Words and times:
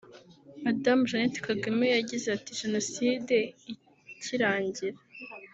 Madamu 0.63 1.03
Jeannette 1.09 1.39
Kagame 1.47 1.85
yagize 1.97 2.27
ati 2.35 2.51
“Jenoside 2.61 3.35
ikirangira 4.13 4.97